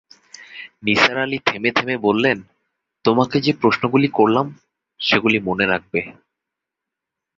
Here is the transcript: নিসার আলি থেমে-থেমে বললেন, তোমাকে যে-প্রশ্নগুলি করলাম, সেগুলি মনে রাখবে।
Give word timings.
নিসার 0.83 1.17
আলি 1.17 1.39
থেমে-থেমে 1.45 1.97
বললেন, 1.97 2.37
তোমাকে 3.05 3.41
যে-প্রশ্নগুলি 3.41 4.07
করলাম, 4.07 4.47
সেগুলি 4.99 5.39
মনে 5.39 5.65
রাখবে। 5.65 6.01